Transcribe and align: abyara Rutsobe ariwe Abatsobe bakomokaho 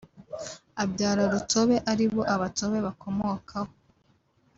abyara 0.83 1.23
Rutsobe 1.31 1.75
ariwe 1.91 2.21
Abatsobe 2.33 2.77
bakomokaho 2.87 3.71